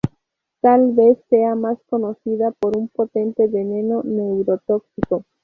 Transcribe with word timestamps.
Tal 0.61 0.93
vez 0.93 1.19
sea 1.29 1.53
más 1.53 1.77
conocida 1.87 2.49
por 2.59 2.75
un 2.75 2.87
potente 2.89 3.45
veneno 3.45 4.01
neurotóxico. 4.03 5.25